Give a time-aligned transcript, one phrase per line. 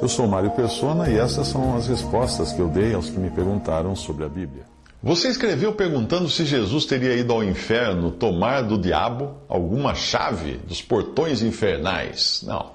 [0.00, 3.30] Eu sou Mário Persona e essas são as respostas que eu dei aos que me
[3.30, 4.64] perguntaram sobre a Bíblia.
[5.02, 10.80] Você escreveu perguntando se Jesus teria ido ao inferno tomar do diabo alguma chave dos
[10.82, 12.42] portões infernais.
[12.46, 12.72] Não.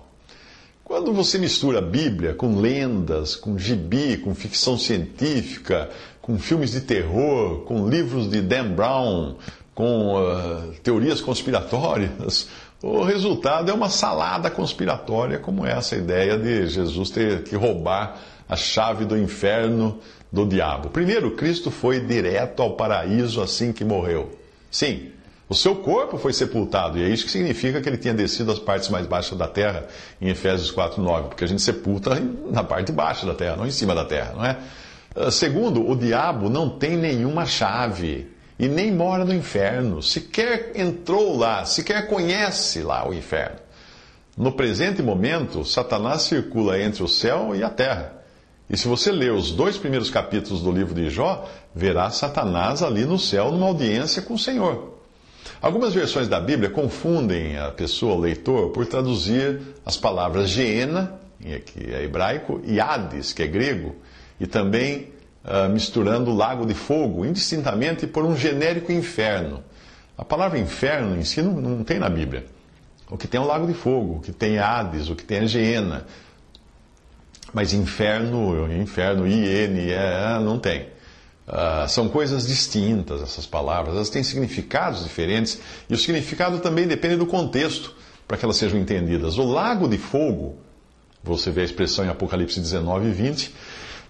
[0.84, 5.90] Quando você mistura a Bíblia com lendas, com gibi, com ficção científica,
[6.22, 9.36] com filmes de terror, com livros de Dan Brown,
[9.74, 12.48] com uh, teorias conspiratórias,
[12.82, 18.56] o resultado é uma salada conspiratória, como essa ideia de Jesus ter que roubar a
[18.56, 20.00] chave do inferno
[20.32, 20.90] do diabo.
[20.90, 24.38] Primeiro, Cristo foi direto ao paraíso assim que morreu.
[24.70, 25.12] Sim,
[25.48, 28.60] o seu corpo foi sepultado, e é isso que significa que ele tinha descido às
[28.60, 29.88] partes mais baixas da terra,
[30.20, 32.20] em Efésios 4,9, porque a gente sepulta
[32.52, 34.58] na parte baixa da terra, não em cima da terra, não é?
[35.16, 41.38] Ah, segundo, o diabo não tem nenhuma chave e nem mora no inferno, sequer entrou
[41.38, 43.58] lá, sequer conhece lá o inferno.
[44.38, 48.14] No presente momento, Satanás circula entre o céu e a terra.
[48.70, 53.06] E se você ler os dois primeiros capítulos do livro de Jó, verá Satanás ali
[53.06, 54.94] no céu numa audiência com o Senhor.
[55.62, 61.94] Algumas versões da Bíblia confundem a pessoa, o leitor, por traduzir as palavras Geena, que
[61.94, 63.96] é hebraico, e Hades, que é grego,
[64.40, 65.10] e também
[65.44, 69.64] uh, misturando o lago de fogo, indistintamente, por um genérico inferno.
[70.18, 72.46] A palavra inferno em si não, não tem na Bíblia.
[73.10, 75.24] O que tem é o lago de fogo, o que tem é Hades, o que
[75.24, 76.06] tem é Geena.
[77.54, 80.88] Mas inferno, inferno, I-N, é, não tem.
[81.48, 87.18] Uh, são coisas distintas essas palavras, elas têm significados diferentes e o significado também depende
[87.18, 87.94] do contexto
[88.26, 89.38] para que elas sejam entendidas.
[89.38, 90.56] O lago de fogo,
[91.22, 93.54] você vê a expressão em Apocalipse 19 e 20,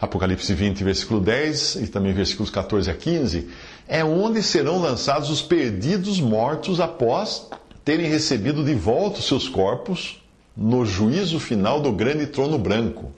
[0.04, 3.48] Apocalipse 20, versículo 10 e também versículos 14 a 15,
[3.88, 7.48] é onde serão lançados os perdidos mortos após
[7.86, 10.22] terem recebido de volta os seus corpos
[10.58, 13.14] no juízo final do grande trono branco.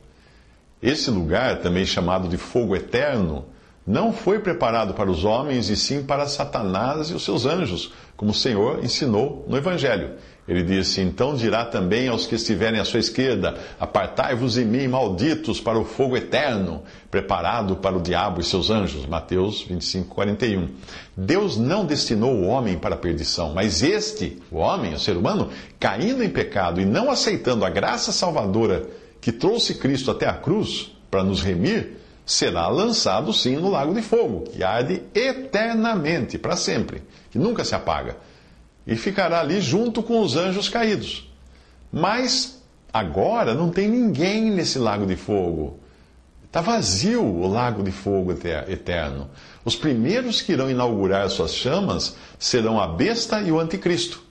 [0.79, 3.45] Esse lugar, também chamado de fogo eterno,
[3.85, 8.31] não foi preparado para os homens e sim para Satanás e os seus anjos, como
[8.31, 10.13] o Senhor ensinou no Evangelho.
[10.47, 15.59] Ele disse: Então dirá também aos que estiverem à sua esquerda: Apartai-vos de mim, malditos,
[15.59, 19.05] para o fogo eterno, preparado para o diabo e seus anjos.
[19.07, 20.69] Mateus 25, 41.
[21.17, 25.49] Deus não destinou o homem para a perdição, mas este, o homem, o ser humano,
[25.79, 28.87] caindo em pecado e não aceitando a graça salvadora
[29.19, 34.01] que trouxe Cristo até a cruz para nos remir, será lançado sim no lago de
[34.01, 38.17] fogo, que arde eternamente, para sempre, que nunca se apaga
[38.87, 41.31] e ficará ali junto com os anjos caídos.
[41.91, 42.61] Mas
[42.93, 45.79] agora não tem ninguém nesse lago de fogo.
[46.43, 49.29] Está vazio o lago de fogo eterno.
[49.63, 54.23] Os primeiros que irão inaugurar suas chamas serão a besta e o anticristo.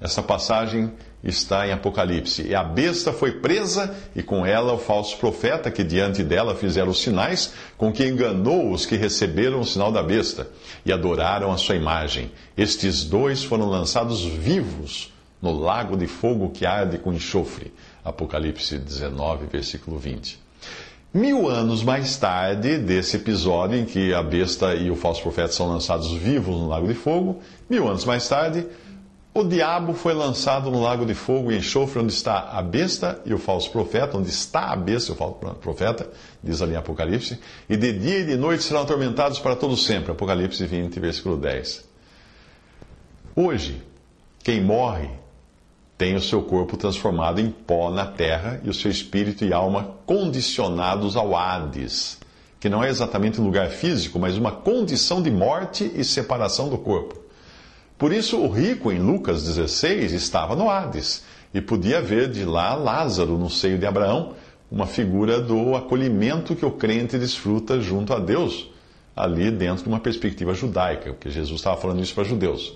[0.00, 0.92] Essa passagem
[1.22, 2.46] está em Apocalipse.
[2.46, 6.90] E a besta foi presa, e com ela o falso profeta, que diante dela fizeram
[6.90, 10.48] os sinais, com que enganou os que receberam o sinal da besta
[10.84, 12.30] e adoraram a sua imagem.
[12.56, 17.72] Estes dois foram lançados vivos no lago de fogo que arde com enxofre.
[18.04, 20.38] Apocalipse 19, versículo 20.
[21.12, 25.68] Mil anos mais tarde desse episódio em que a besta e o falso profeta são
[25.68, 28.64] lançados vivos no lago de fogo, mil anos mais tarde,
[29.32, 33.32] o diabo foi lançado no lago de fogo e enxofre, onde está a besta e
[33.32, 36.10] o falso profeta, onde está a besta e o falso profeta,
[36.42, 37.38] diz ali em Apocalipse,
[37.68, 40.10] e de dia e de noite serão atormentados para todo sempre.
[40.10, 41.88] Apocalipse 20, versículo 10.
[43.36, 43.80] Hoje,
[44.42, 45.10] quem morre
[45.96, 49.94] tem o seu corpo transformado em pó na terra e o seu espírito e alma
[50.06, 52.18] condicionados ao Hades,
[52.58, 56.78] que não é exatamente um lugar físico, mas uma condição de morte e separação do
[56.78, 57.19] corpo.
[58.00, 61.22] Por isso, o rico, em Lucas 16, estava no Hades
[61.52, 64.32] e podia ver de lá Lázaro no seio de Abraão,
[64.72, 68.70] uma figura do acolhimento que o crente desfruta junto a Deus,
[69.14, 72.72] ali dentro de uma perspectiva judaica, porque Jesus estava falando isso para judeus.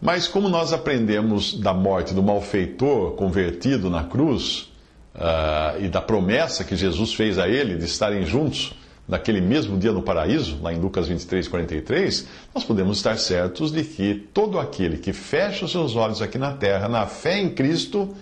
[0.00, 4.72] Mas como nós aprendemos da morte do malfeitor convertido na cruz
[5.16, 8.72] uh, e da promessa que Jesus fez a ele de estarem juntos
[9.08, 13.84] naquele mesmo dia no paraíso, lá em Lucas 23, 43, nós podemos estar certos de
[13.84, 18.14] que todo aquele que fecha os seus olhos aqui na terra, na fé em Cristo,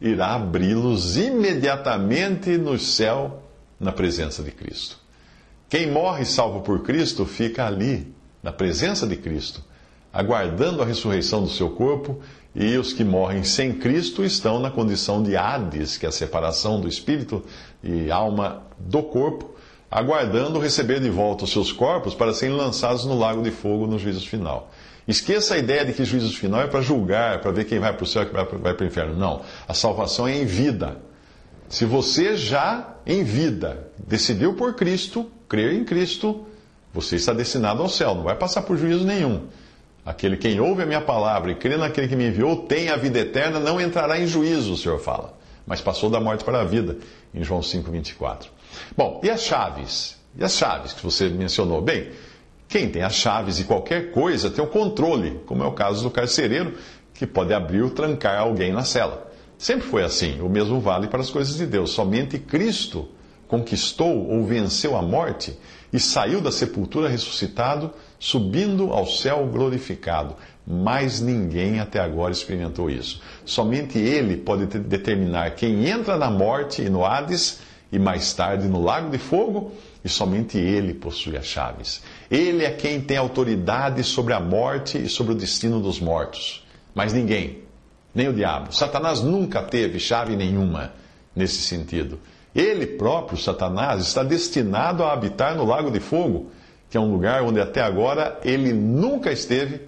[0.00, 3.42] irá abri-los imediatamente no céu,
[3.80, 4.98] na presença de Cristo.
[5.68, 9.64] Quem morre salvo por Cristo fica ali, na presença de Cristo,
[10.12, 12.20] aguardando a ressurreição do seu corpo,
[12.54, 16.80] e os que morrem sem Cristo estão na condição de Hades, que é a separação
[16.80, 17.42] do espírito
[17.82, 19.53] e alma do corpo,
[19.94, 23.96] aguardando receber de volta os seus corpos para serem lançados no lago de fogo no
[23.96, 24.68] juízo final.
[25.06, 28.02] Esqueça a ideia de que juízo final é para julgar, para ver quem vai para
[28.02, 29.16] o céu e quem vai para o inferno.
[29.16, 29.42] Não.
[29.68, 30.96] A salvação é em vida.
[31.68, 36.44] Se você já em vida decidiu por Cristo, crer em Cristo,
[36.92, 39.42] você está destinado ao céu, não vai passar por juízo nenhum.
[40.04, 43.20] Aquele quem ouve a minha palavra e crê naquele que me enviou tem a vida
[43.20, 45.38] eterna, não entrará em juízo, o Senhor fala.
[45.64, 46.96] Mas passou da morte para a vida,
[47.32, 48.53] em João 5,24.
[48.96, 50.16] Bom, e as chaves?
[50.36, 51.80] E as chaves que você mencionou?
[51.80, 52.10] Bem,
[52.68, 56.10] quem tem as chaves de qualquer coisa tem o controle, como é o caso do
[56.10, 56.74] carcereiro,
[57.14, 59.30] que pode abrir ou trancar alguém na cela.
[59.56, 60.40] Sempre foi assim.
[60.40, 61.90] O mesmo vale para as coisas de Deus.
[61.90, 63.08] Somente Cristo
[63.46, 65.56] conquistou ou venceu a morte
[65.92, 70.34] e saiu da sepultura ressuscitado, subindo ao céu glorificado.
[70.66, 73.20] Mas ninguém até agora experimentou isso.
[73.44, 77.60] Somente Ele pode determinar quem entra na morte e no Hades
[77.94, 79.72] e mais tarde no lago de fogo,
[80.04, 82.02] e somente Ele possui as chaves.
[82.28, 86.66] Ele é quem tem autoridade sobre a morte e sobre o destino dos mortos.
[86.92, 87.60] Mas ninguém,
[88.12, 88.74] nem o diabo.
[88.74, 90.92] Satanás nunca teve chave nenhuma
[91.36, 92.18] nesse sentido.
[92.52, 96.50] Ele próprio, Satanás, está destinado a habitar no Lago de Fogo,
[96.90, 99.80] que é um lugar onde até agora ele nunca esteve,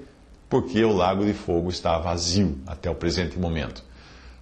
[0.48, 3.82] porque o Lago de Fogo está vazio até o presente momento.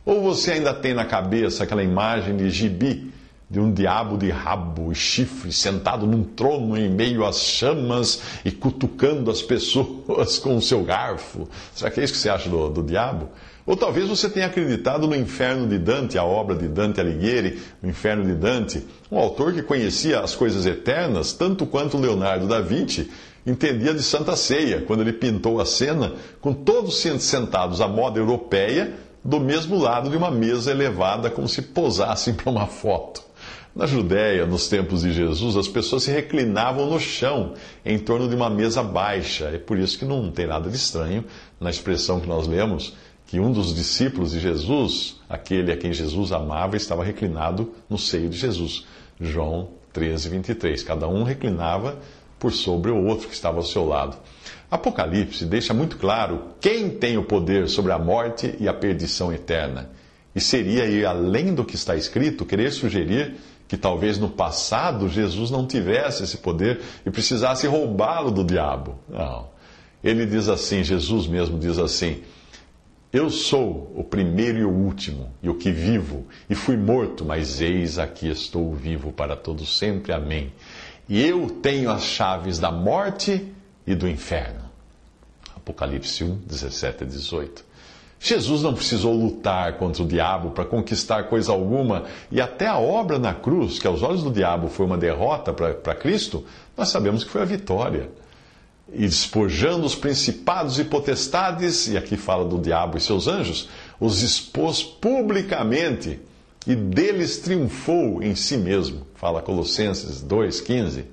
[0.04, 3.13] Ou você ainda tem na cabeça aquela imagem de gibi,
[3.48, 8.50] de um diabo de rabo e chifre sentado num trono em meio às chamas e
[8.50, 11.48] cutucando as pessoas com o seu garfo?
[11.74, 13.28] Será que é isso que você acha do, do diabo?
[13.66, 17.86] Ou talvez você tenha acreditado no Inferno de Dante, a obra de Dante Alighieri, o
[17.86, 23.10] Inferno de Dante, um autor que conhecia as coisas eternas tanto quanto Leonardo da Vinci
[23.46, 28.94] entendia de Santa Ceia, quando ele pintou a cena com todos sentados à moda europeia,
[29.22, 33.22] do mesmo lado de uma mesa elevada, como se posassem para uma foto.
[33.74, 37.54] Na Judéia, nos tempos de Jesus, as pessoas se reclinavam no chão,
[37.84, 39.46] em torno de uma mesa baixa.
[39.46, 41.24] É por isso que não tem nada de estranho
[41.58, 42.94] na expressão que nós lemos
[43.26, 48.28] que um dos discípulos de Jesus, aquele a quem Jesus amava, estava reclinado no seio
[48.28, 48.86] de Jesus.
[49.20, 50.82] João 13, 23.
[50.84, 51.98] Cada um reclinava
[52.38, 54.16] por sobre o outro que estava ao seu lado.
[54.70, 59.90] Apocalipse deixa muito claro quem tem o poder sobre a morte e a perdição eterna.
[60.32, 63.34] E seria ir além do que está escrito querer sugerir
[63.66, 68.98] que talvez no passado Jesus não tivesse esse poder e precisasse roubá-lo do diabo.
[69.08, 69.48] Não.
[70.02, 72.22] Ele diz assim, Jesus mesmo diz assim:
[73.14, 77.60] eu sou o primeiro e o último, e o que vivo, e fui morto, mas
[77.60, 80.12] eis aqui estou vivo para todo sempre.
[80.12, 80.52] Amém.
[81.08, 83.54] E eu tenho as chaves da morte
[83.86, 84.68] e do inferno.
[85.54, 87.64] Apocalipse 1, 17 a 18.
[88.26, 93.18] Jesus não precisou lutar contra o diabo para conquistar coisa alguma, e até a obra
[93.18, 96.42] na cruz, que aos olhos do diabo foi uma derrota para Cristo,
[96.74, 98.08] nós sabemos que foi a vitória
[98.90, 103.68] e despojando os principados e potestades, e aqui fala do diabo e seus anjos,
[104.00, 106.18] os expôs publicamente
[106.66, 109.06] e deles triunfou em si mesmo.
[109.16, 111.04] Fala Colossenses 2,15.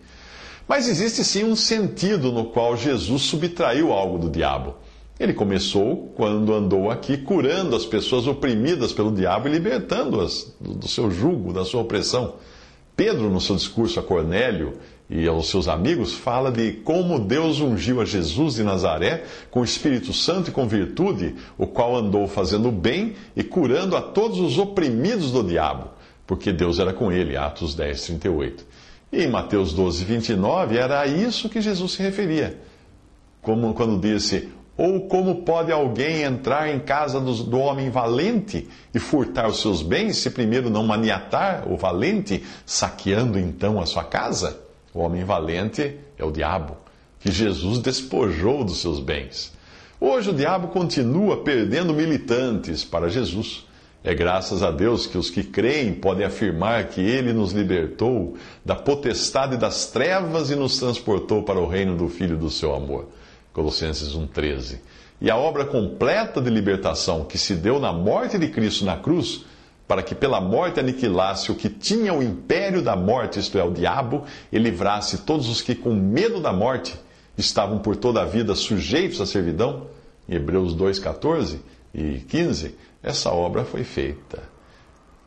[0.65, 4.75] Mas existe sim um sentido no qual Jesus subtraiu algo do diabo.
[5.19, 11.11] Ele começou quando andou aqui curando as pessoas oprimidas pelo diabo e libertando-as do seu
[11.11, 12.35] jugo, da sua opressão.
[12.95, 14.77] Pedro, no seu discurso a Cornélio,
[15.13, 19.65] e aos seus amigos, fala de como Deus ungiu a Jesus de Nazaré com o
[19.65, 24.57] Espírito Santo e com virtude, o qual andou fazendo bem e curando a todos os
[24.57, 25.89] oprimidos do diabo,
[26.25, 27.35] porque Deus era com ele.
[27.35, 28.65] Atos 10, 38.
[29.11, 32.57] E em Mateus 12, 29, era a isso que Jesus se referia.
[33.41, 34.47] Como quando disse:
[34.77, 39.81] Ou como pode alguém entrar em casa do, do homem valente e furtar os seus
[39.81, 44.59] bens, se primeiro não maniatar o valente, saqueando então a sua casa?
[44.93, 46.77] O homem valente é o diabo,
[47.19, 49.53] que Jesus despojou dos seus bens.
[49.99, 53.65] Hoje o diabo continua perdendo militantes para Jesus.
[54.03, 58.35] É graças a Deus que os que creem podem afirmar que Ele nos libertou
[58.65, 63.09] da potestade das trevas e nos transportou para o reino do Filho do seu amor.
[63.53, 64.79] Colossenses 1,13.
[65.19, 69.45] E a obra completa de libertação que se deu na morte de Cristo na cruz
[69.91, 73.71] para que pela morte aniquilasse o que tinha o império da morte, isto é, o
[73.71, 76.97] diabo, e livrasse todos os que, com medo da morte,
[77.37, 79.87] estavam por toda a vida sujeitos à servidão,
[80.29, 81.59] em Hebreus 2, 14
[81.93, 84.41] e 15, essa obra foi feita.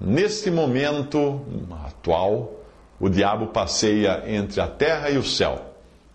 [0.00, 1.42] Neste momento
[1.84, 2.58] atual,
[2.98, 5.73] o diabo passeia entre a terra e o céu,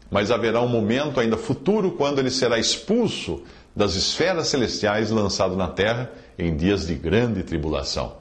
[0.09, 3.43] mas haverá um momento ainda futuro quando ele será expulso
[3.75, 8.13] das esferas celestiais lançado na terra em dias de grande tribulação.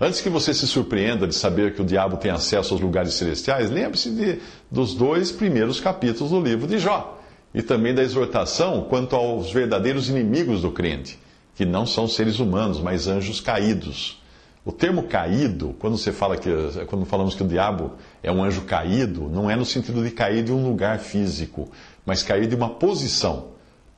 [0.00, 3.70] Antes que você se surpreenda de saber que o diabo tem acesso aos lugares celestiais,
[3.70, 4.40] lembre-se
[4.70, 7.14] dos dois primeiros capítulos do livro de Jó.
[7.54, 11.18] e também da exortação quanto aos verdadeiros inimigos do crente,
[11.54, 14.20] que não são seres humanos, mas anjos caídos.
[14.66, 16.50] O termo caído, quando você fala que
[16.88, 20.42] quando falamos que o diabo é um anjo caído, não é no sentido de cair
[20.42, 21.70] de um lugar físico,
[22.04, 23.50] mas cair de uma posição.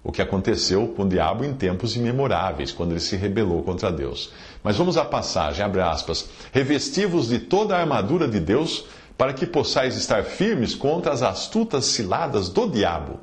[0.04, 4.30] O que aconteceu com o diabo em tempos imemoráveis, quando ele se rebelou contra Deus.
[4.62, 6.28] Mas vamos à passagem, abre aspas.
[6.52, 8.84] Revestivos de toda a armadura de Deus,
[9.16, 13.20] para que possais estar firmes contra as astutas ciladas do diabo.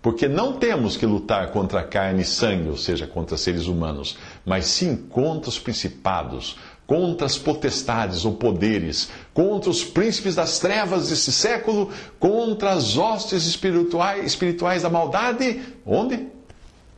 [0.00, 4.66] Porque não temos que lutar contra carne e sangue, ou seja, contra seres humanos, mas
[4.66, 6.56] sim contra os principados,
[6.88, 13.44] contra as potestades ou poderes, contra os príncipes das trevas desse século, contra as hostes
[13.44, 15.60] espirituais, espirituais da maldade.
[15.84, 16.28] Onde?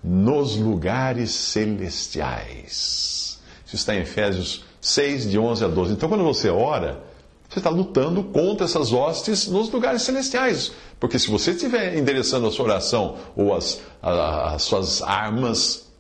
[0.03, 3.41] Nos lugares celestiais.
[3.67, 5.95] Isso está em Efésios 6, de 11 a 12.
[5.95, 7.03] Então, quando você ora,
[7.49, 10.71] você está lutando contra essas hostes nos lugares celestiais.
[11.01, 15.91] Porque se você estiver endereçando a sua oração ou as, as suas armas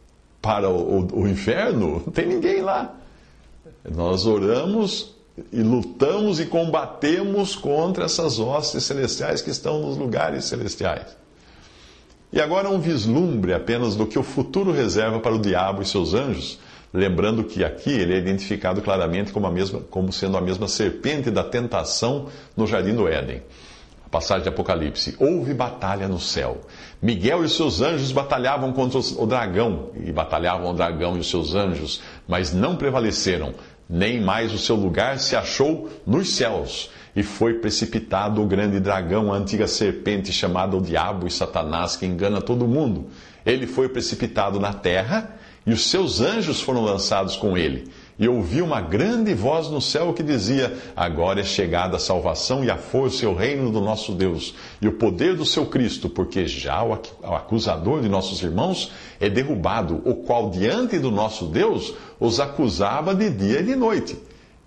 [0.41, 3.00] para o, o, o inferno, não tem ninguém lá.
[3.89, 5.15] Nós oramos
[5.53, 11.17] e lutamos e combatemos contra essas hostes celestiais que estão nos lugares celestiais.
[12.33, 16.15] E agora um vislumbre apenas do que o futuro reserva para o diabo e seus
[16.15, 16.59] anjos
[16.93, 21.31] Lembrando que aqui ele é identificado claramente como, a mesma, como sendo a mesma serpente
[21.31, 23.43] da tentação no jardim do Éden.
[24.05, 25.15] A passagem de Apocalipse.
[25.21, 26.62] Houve batalha no céu.
[27.00, 31.55] Miguel e seus anjos batalhavam contra o dragão, e batalhavam o dragão e os seus
[31.55, 33.53] anjos, mas não prevaleceram,
[33.89, 36.89] nem mais o seu lugar se achou nos céus.
[37.15, 42.07] E foi precipitado o grande dragão, a antiga serpente chamada o Diabo e Satanás, que
[42.07, 43.09] engana todo mundo.
[43.45, 47.91] Ele foi precipitado na terra e os seus anjos foram lançados com ele.
[48.21, 52.71] E ouvi uma grande voz no céu que dizia: Agora é chegada a salvação e
[52.71, 56.47] a força e o reino do nosso Deus, e o poder do seu Cristo, porque
[56.47, 56.93] já o
[57.35, 63.31] acusador de nossos irmãos é derrubado, o qual diante do nosso Deus os acusava de
[63.31, 64.19] dia e de noite.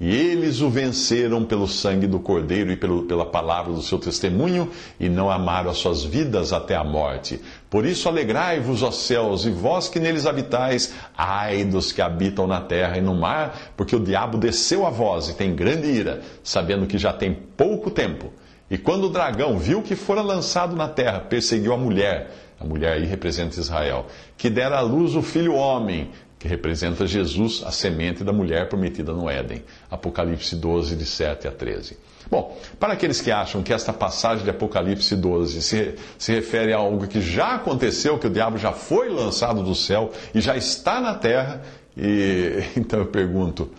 [0.05, 4.69] E eles o venceram pelo sangue do Cordeiro e pelo, pela palavra do seu testemunho,
[4.99, 7.39] e não amaram as suas vidas até a morte.
[7.69, 12.59] Por isso alegrai-vos, ó céus, e vós que neles habitais, ai dos que habitam na
[12.59, 16.85] terra e no mar, porque o diabo desceu a vós e tem grande ira, sabendo
[16.85, 18.33] que já tem pouco tempo.
[18.69, 22.29] E quando o dragão viu que fora lançado na terra, perseguiu a mulher,
[22.63, 24.05] a mulher aí representa Israel,
[24.37, 29.13] que dera à luz o filho homem, que representa Jesus, a semente da mulher prometida
[29.13, 29.63] no Éden.
[29.89, 31.97] Apocalipse 12, de 7 a 13.
[32.29, 36.77] Bom, para aqueles que acham que esta passagem de Apocalipse 12 se, se refere a
[36.77, 40.99] algo que já aconteceu, que o diabo já foi lançado do céu e já está
[40.99, 41.61] na terra,
[41.95, 43.71] e então eu pergunto: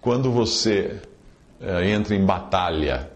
[0.00, 1.00] quando você
[1.60, 3.10] é, entra em batalha,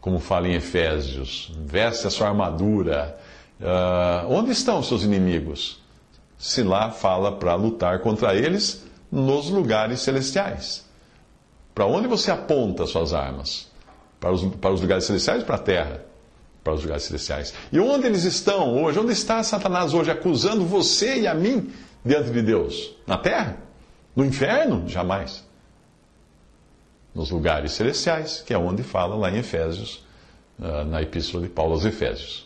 [0.00, 3.18] como fala em Efésios, veste a sua armadura,
[3.60, 5.80] uh, onde estão seus inimigos?
[6.38, 10.84] se lá fala para lutar contra eles nos lugares celestiais.
[11.74, 13.70] Para onde você aponta suas armas?
[14.20, 16.04] Para os, para os lugares celestiais para a terra?
[16.62, 17.54] Para os lugares celestiais.
[17.70, 18.98] E onde eles estão hoje?
[18.98, 21.70] Onde está Satanás hoje acusando você e a mim
[22.04, 22.94] diante de Deus?
[23.06, 23.58] Na terra?
[24.14, 24.88] No inferno?
[24.88, 25.44] Jamais.
[27.14, 30.04] Nos lugares celestiais, que é onde fala lá em Efésios,
[30.58, 32.45] na Epístola de Paulo aos Efésios.